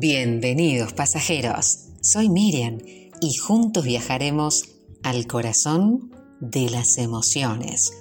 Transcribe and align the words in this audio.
Bienvenidos 0.00 0.92
pasajeros, 0.94 1.90
soy 2.00 2.28
Miriam 2.28 2.78
y 3.20 3.36
juntos 3.36 3.84
viajaremos 3.84 4.64
al 5.04 5.28
corazón 5.28 6.12
de 6.40 6.68
las 6.70 6.98
emociones. 6.98 7.92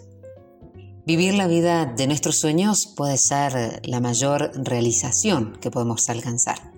Vivir 1.05 1.35
la 1.35 1.45
vida 1.45 1.85
de 1.85 2.07
nuestros 2.07 2.39
sueños 2.39 2.91
puede 2.97 3.17
ser 3.17 3.81
la 3.83 3.99
mayor 3.99 4.51
realización 4.55 5.57
que 5.61 5.69
podemos 5.69 6.09
alcanzar. 6.09 6.73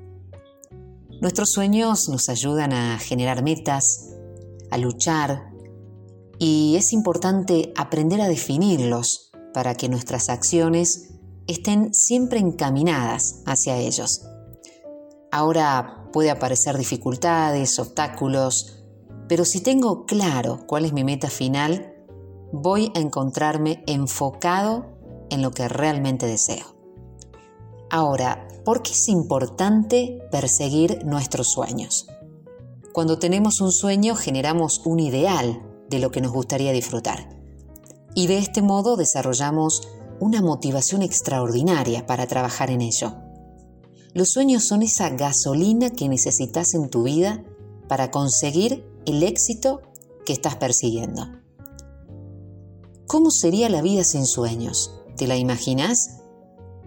Nuestros 1.22 1.52
sueños 1.52 2.10
nos 2.10 2.28
ayudan 2.28 2.74
a 2.74 3.00
generar 3.00 3.44
metas, 3.44 4.10
a 4.72 4.78
luchar 4.78 5.52
y 6.38 6.76
es 6.76 6.92
importante 6.92 7.72
aprender 7.78 8.20
a 8.20 8.28
definirlos 8.28 9.32
para 9.54 9.74
que 9.74 9.88
nuestras 9.88 10.28
acciones 10.28 11.19
estén 11.50 11.94
siempre 11.96 12.40
encaminadas 12.40 13.42
hacia 13.48 13.78
ellos. 13.78 14.22
Ahora 15.32 16.08
puede 16.14 16.30
aparecer 16.30 16.78
dificultades, 16.78 17.80
obstáculos, 17.80 18.84
pero 19.28 19.46
si 19.46 19.62
tengo 19.62 20.06
claro 20.06 20.66
cuál 20.68 20.86
es 20.86 20.94
mi 20.94 21.04
meta 21.04 21.30
final, 21.30 21.96
voy 22.52 22.92
a 22.96 23.00
encontrarme 23.00 23.84
enfocado 23.88 24.86
en 25.32 25.42
lo 25.42 25.52
que 25.52 25.68
realmente 25.68 26.28
deseo. 26.28 26.66
Ahora, 27.90 28.48
¿por 28.64 28.84
qué 28.84 28.92
es 28.92 29.10
importante 29.10 30.20
perseguir 30.32 31.04
nuestros 31.04 31.52
sueños? 31.52 32.08
Cuando 32.94 33.18
tenemos 33.18 33.60
un 33.62 33.72
sueño 33.72 34.14
generamos 34.14 34.82
un 34.86 35.00
ideal 35.00 35.64
de 35.90 35.98
lo 35.98 36.12
que 36.12 36.22
nos 36.22 36.32
gustaría 36.32 36.72
disfrutar. 36.72 37.28
Y 38.14 38.28
de 38.28 38.38
este 38.38 38.62
modo 38.62 38.98
desarrollamos 38.98 39.88
una 40.20 40.42
motivación 40.42 41.02
extraordinaria 41.02 42.06
para 42.06 42.28
trabajar 42.28 42.72
en 42.72 42.82
ello. 42.82 43.16
Los 44.14 44.30
sueños 44.30 44.64
son 44.64 44.82
esa 44.82 45.10
gasolina 45.10 45.92
que 45.92 46.10
necesitas 46.10 46.74
en 46.74 46.90
tu 46.90 47.04
vida 47.04 47.44
para 47.88 48.12
conseguir 48.12 48.86
el 49.06 49.24
éxito 49.24 49.82
que 50.26 50.34
estás 50.34 50.56
persiguiendo. 50.56 51.28
¿Cómo 53.08 53.32
sería 53.32 53.70
la 53.70 53.82
vida 53.82 54.04
sin 54.04 54.26
sueños? 54.26 54.94
¿Te 55.18 55.28
la 55.28 55.36
imaginas? 55.36 56.22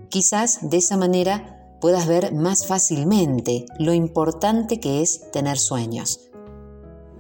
Quizás 0.09 0.59
de 0.63 0.77
esa 0.77 0.97
manera 0.97 1.77
puedas 1.81 2.07
ver 2.07 2.33
más 2.33 2.67
fácilmente 2.67 3.67
lo 3.79 3.93
importante 3.93 4.79
que 4.79 5.03
es 5.03 5.31
tener 5.33 5.59
sueños. 5.59 6.31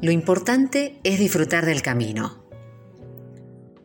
Lo 0.00 0.12
importante 0.12 1.00
es 1.04 1.18
disfrutar 1.18 1.66
del 1.66 1.82
camino. 1.82 2.44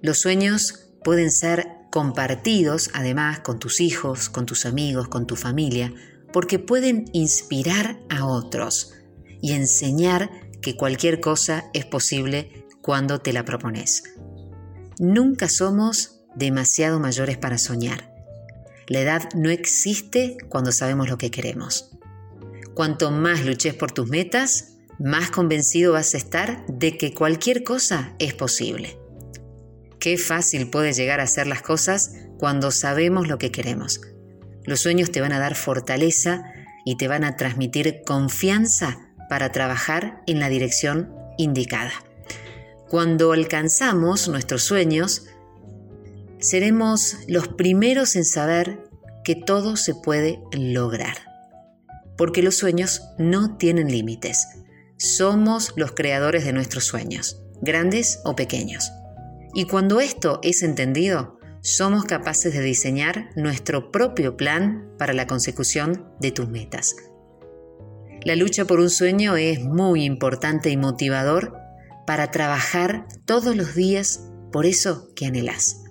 Los 0.02 0.20
sueños 0.20 0.92
pueden 1.03 1.31
ser 1.31 1.77
compartidos 1.98 2.92
además 2.94 3.40
con 3.40 3.58
tus 3.58 3.81
hijos, 3.81 4.30
con 4.30 4.45
tus 4.45 4.67
amigos, 4.67 5.08
con 5.08 5.26
tu 5.26 5.36
familia, 5.36 5.92
porque 6.31 6.59
pueden 6.59 7.06
inspirar 7.12 7.98
a 8.08 8.28
otros 8.28 8.94
y 9.42 9.54
enseñar 9.54 10.30
que 10.62 10.78
cualquier 10.78 11.20
cosa 11.20 11.72
es 11.73 11.86
posible 11.86 12.67
cuando 12.84 13.17
te 13.17 13.34
la 13.34 13.45
propones. 13.45 14.04
Nunca 15.00 15.50
somos 15.50 16.20
demasiado 16.36 17.00
mayores 17.00 17.39
para 17.39 17.58
soñar. 17.58 18.14
La 18.86 19.00
edad 19.00 19.30
no 19.34 19.50
existe 19.50 20.38
cuando 20.50 20.72
sabemos 20.72 21.09
lo 21.09 21.17
que 21.17 21.32
queremos. 21.32 21.98
Cuanto 22.76 23.09
más 23.09 23.44
luches 23.44 23.73
por 23.73 23.92
tus 23.92 24.08
metas, 24.08 24.76
más 25.00 25.32
convencido 25.32 25.94
vas 25.94 26.14
a 26.14 26.17
estar 26.17 26.64
de 26.67 26.95
que 26.95 27.16
cualquier 27.16 27.64
cosa 27.64 28.14
es 28.20 28.36
posible. 28.36 29.00
Qué 30.00 30.17
fácil 30.17 30.70
puede 30.70 30.94
llegar 30.94 31.20
a 31.20 31.28
ser 31.28 31.48
las 31.48 31.62
cosas 31.62 32.12
cuando 32.38 32.72
sabemos 32.72 33.28
lo 33.28 33.38
que 33.38 33.52
queremos. 33.52 34.02
Los 34.64 34.81
sueños 34.81 35.12
te 35.12 35.22
van 35.22 35.34
a 35.34 35.39
dar 35.39 35.56
fortaleza 35.56 36.44
y 36.86 36.98
te 36.98 37.08
van 37.08 37.23
a 37.23 37.36
transmitir 37.36 38.02
confianza 38.06 39.14
para 39.30 39.52
trabajar 39.52 40.22
en 40.28 40.39
la 40.39 40.50
dirección 40.50 41.14
indicada. 41.38 41.94
Cuando 42.89 43.33
alcanzamos 43.33 44.27
nuestros 44.30 44.64
sueños, 44.64 45.26
seremos 46.39 47.17
los 47.27 47.48
primeros 47.48 48.16
en 48.16 48.23
saber 48.23 48.80
que 49.23 49.36
todo 49.36 49.76
se 49.76 49.95
puede 49.95 50.39
lograr. 50.52 51.17
Porque 52.17 52.42
los 52.42 52.55
sueños 52.55 53.02
no 53.17 53.58
tienen 53.58 53.92
límites. 53.92 54.48
Somos 54.98 55.73
los 55.76 55.92
creadores 55.92 56.45
de 56.45 56.54
nuestros 56.54 56.86
sueños, 56.86 57.42
grandes 57.61 58.21
o 58.23 58.36
pequeños. 58.36 58.89
Y 59.53 59.65
cuando 59.65 59.99
esto 59.99 60.39
es 60.43 60.63
entendido, 60.63 61.37
somos 61.61 62.05
capaces 62.05 62.53
de 62.53 62.61
diseñar 62.61 63.30
nuestro 63.35 63.91
propio 63.91 64.37
plan 64.37 64.93
para 64.97 65.13
la 65.13 65.27
consecución 65.27 66.05
de 66.19 66.31
tus 66.31 66.47
metas. 66.49 66.95
La 68.23 68.35
lucha 68.35 68.65
por 68.65 68.80
un 68.80 68.89
sueño 68.89 69.35
es 69.35 69.63
muy 69.63 70.03
importante 70.03 70.69
y 70.69 70.77
motivador 70.77 71.53
para 72.05 72.31
trabajar 72.31 73.08
todos 73.25 73.55
los 73.55 73.75
días 73.75 74.30
por 74.52 74.65
eso 74.65 75.09
que 75.15 75.25
anhelas. 75.25 75.83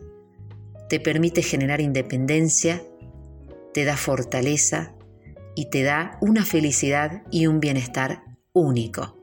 Te 0.89 1.01
permite 1.01 1.43
generar 1.43 1.81
independencia, 1.81 2.83
te 3.75 3.85
da 3.85 3.97
fortaleza 3.97 4.95
y 5.55 5.71
te 5.71 5.83
da 5.83 6.19
una 6.21 6.45
felicidad 6.45 7.23
y 7.31 7.47
un 7.47 7.61
bienestar 7.61 8.23
único. 8.53 9.19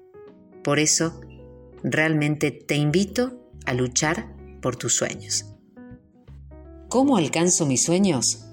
Por 0.63 0.79
eso, 0.79 1.21
realmente 1.83 2.51
te 2.51 2.75
invito 2.75 3.43
a 3.66 3.74
luchar 3.74 4.35
por 4.62 4.75
tus 4.75 4.96
sueños. 4.96 5.46
¿Cómo 6.90 7.18
alcanzo 7.18 7.66
mis 7.66 7.84
sueños? 7.84 8.46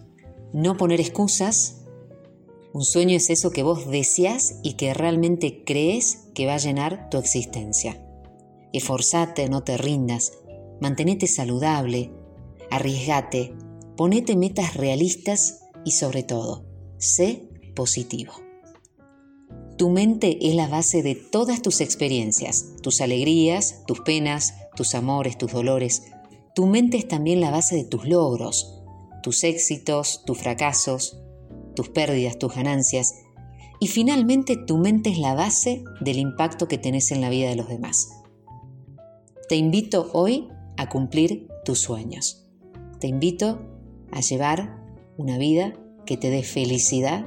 No 0.53 0.77
poner 0.77 1.01
excusas. 1.01 1.83
Un 2.73 2.85
sueño 2.85 3.17
es 3.17 3.31
eso 3.31 3.51
que 3.51 3.63
vos 3.63 3.89
deseas 3.91 4.61
y 4.63 4.75
que 4.75 4.95
realmente 4.95 5.63
crees 5.65 6.29
que 6.35 6.47
va 6.47 6.55
a 6.55 6.59
llenar 6.59 7.11
tu 7.11 7.19
existencia. 7.19 8.03
Esforzate, 8.73 9.49
no 9.49 9.63
te 9.63 9.77
rindas, 9.77 10.39
mantenete 10.81 11.27
saludable, 11.27 12.13
arriesgate, 12.71 13.55
ponete 13.97 14.37
metas 14.37 14.75
realistas 14.75 15.61
y 15.85 15.91
sobre 15.91 16.23
todo, 16.23 16.65
sé 16.99 17.49
positivo. 17.75 18.33
Tu 19.81 19.89
mente 19.89 20.47
es 20.47 20.55
la 20.55 20.69
base 20.69 21.03
de 21.03 21.15
todas 21.15 21.63
tus 21.63 21.81
experiencias, 21.81 22.77
tus 22.83 23.01
alegrías, 23.01 23.83
tus 23.87 24.01
penas, 24.01 24.53
tus 24.77 24.95
amores, 24.95 25.39
tus 25.39 25.53
dolores. 25.53 26.03
Tu 26.55 26.67
mente 26.67 26.99
es 26.99 27.09
también 27.09 27.41
la 27.41 27.51
base 27.51 27.77
de 27.77 27.85
tus 27.85 28.07
logros, 28.07 28.83
tus 29.23 29.43
éxitos, 29.43 30.23
tus 30.27 30.37
fracasos, 30.37 31.23
tus 31.75 31.89
pérdidas, 31.89 32.39
tus 32.39 32.55
ganancias. 32.55 33.15
Y 33.81 33.87
finalmente 33.87 34.59
tu 34.59 34.77
mente 34.77 35.09
es 35.09 35.19
la 35.19 35.33
base 35.33 35.83
del 36.03 36.19
impacto 36.19 36.69
que 36.69 36.77
tenés 36.77 37.11
en 37.11 37.23
la 37.23 37.31
vida 37.31 37.49
de 37.49 37.57
los 37.57 37.69
demás. 37.69 38.07
Te 39.49 39.57
invito 39.57 40.11
hoy 40.13 40.49
a 40.77 40.91
cumplir 40.91 41.49
tus 41.65 41.81
sueños. 41.81 42.45
Te 43.01 43.07
invito 43.07 43.63
a 44.13 44.21
llevar 44.21 44.79
una 45.17 45.39
vida 45.39 45.73
que 46.05 46.19
te 46.19 46.29
dé 46.29 46.43
felicidad 46.43 47.27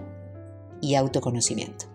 y 0.83 0.93
autoconocimiento. 0.93 1.92